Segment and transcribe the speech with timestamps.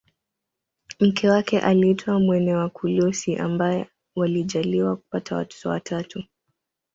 [0.99, 6.23] Mke wake aliitwa Mwene Wakulosi ambaye walijaliwa kupata watoto watatu